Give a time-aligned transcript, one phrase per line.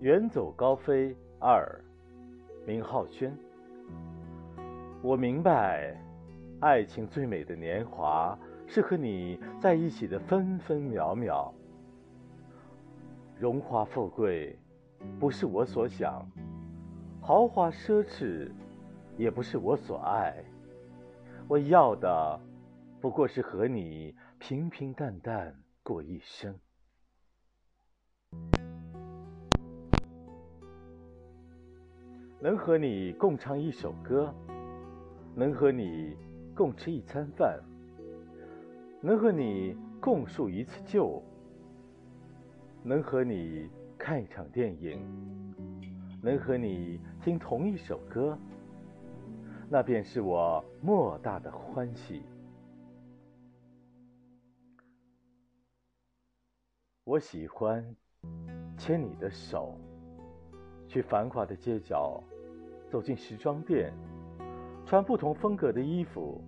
[0.00, 1.84] 远走高飞二，
[2.64, 3.36] 明浩轩。
[5.02, 6.00] 我明白，
[6.60, 8.38] 爱情最美的年华
[8.68, 11.52] 是和你在一起的分分秒秒。
[13.40, 14.56] 荣华富贵
[15.18, 16.24] 不是我所想，
[17.20, 18.52] 豪华奢侈
[19.16, 20.32] 也不是我所爱。
[21.48, 22.40] 我要的
[23.00, 26.56] 不过是和你平平淡淡过一生。
[32.40, 34.32] 能和你共唱一首歌，
[35.34, 36.16] 能和你
[36.54, 37.60] 共吃一餐饭，
[39.00, 41.20] 能和你共述一次旧，
[42.84, 45.00] 能和你看一场电影，
[46.22, 48.38] 能和你听同一首歌，
[49.68, 52.22] 那便是我莫大的欢喜。
[57.02, 57.96] 我喜欢
[58.76, 59.76] 牵你的手。
[60.88, 62.20] 去繁华的街角，
[62.90, 63.92] 走进时装店，
[64.86, 66.42] 穿不同风格的衣服，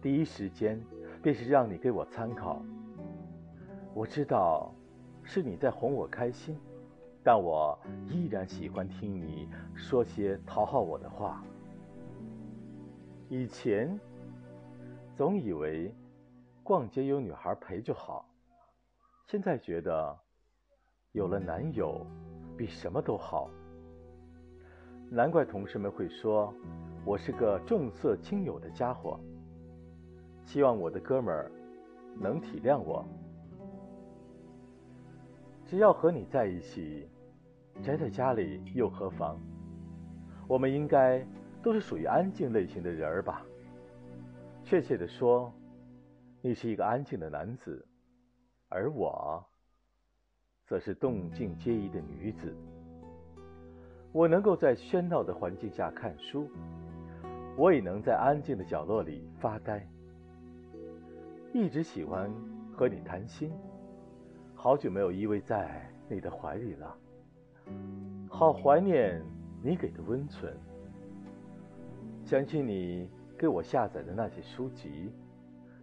[0.00, 0.80] 第一时间
[1.20, 2.62] 便是让你给我参考。
[3.92, 4.72] 我知道
[5.24, 6.56] 是你在哄我开心，
[7.24, 11.44] 但我依然喜欢听你说些讨好我的话。
[13.28, 13.98] 以前
[15.16, 15.92] 总以为
[16.62, 18.24] 逛街有女孩陪就好，
[19.26, 20.16] 现在觉得
[21.10, 22.06] 有了男友
[22.56, 23.50] 比什么都好。
[25.12, 26.54] 难怪同事们会说，
[27.04, 29.18] 我是个重色轻友的家伙。
[30.44, 31.50] 希望我的哥们儿
[32.16, 33.04] 能体谅我。
[35.66, 37.08] 只要和你在一起，
[37.82, 39.36] 宅在家里又何妨？
[40.46, 41.26] 我们应该
[41.60, 43.44] 都是属于安静类型的人儿吧？
[44.62, 45.52] 确切的说，
[46.40, 47.84] 你是一个安静的男子，
[48.68, 49.44] 而我，
[50.66, 52.54] 则是动静皆宜的女子。
[54.12, 56.50] 我能够在喧闹的环境下看书，
[57.56, 59.88] 我也能在安静的角落里发呆。
[61.52, 62.28] 一直喜欢
[62.72, 63.52] 和你谈心，
[64.54, 66.96] 好久没有依偎在你的怀里了，
[68.28, 69.22] 好怀念
[69.62, 70.56] 你给的温存。
[72.24, 73.08] 想起你
[73.38, 75.12] 给我下载的那些书籍，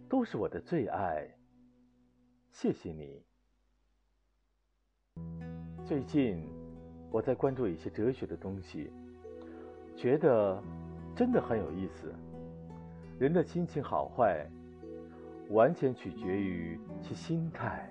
[0.08, 1.26] 都是我的最爱。
[2.50, 3.22] 谢谢你。
[5.84, 6.57] 最近。
[7.10, 8.90] 我在关注一些哲学的东西，
[9.96, 10.62] 觉得
[11.16, 12.12] 真的很有意思。
[13.18, 14.46] 人的心情好坏，
[15.50, 17.90] 完全取决于其心态。